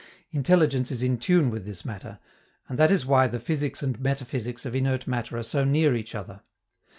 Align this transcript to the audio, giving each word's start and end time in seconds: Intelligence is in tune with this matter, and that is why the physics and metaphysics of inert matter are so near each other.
Intelligence 0.31 0.89
is 0.89 1.03
in 1.03 1.19
tune 1.19 1.51
with 1.51 1.67
this 1.67 1.85
matter, 1.85 2.17
and 2.67 2.79
that 2.79 2.89
is 2.89 3.05
why 3.05 3.27
the 3.27 3.39
physics 3.39 3.83
and 3.83 3.99
metaphysics 3.99 4.65
of 4.65 4.73
inert 4.73 5.05
matter 5.05 5.37
are 5.37 5.43
so 5.43 5.63
near 5.63 5.95
each 5.95 6.15
other. 6.15 6.41